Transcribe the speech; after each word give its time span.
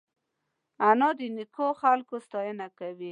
انا 0.89 1.09
د 1.19 1.21
نیکو 1.37 1.67
خلکو 1.81 2.15
ستاینه 2.25 2.67
کوي 2.79 3.09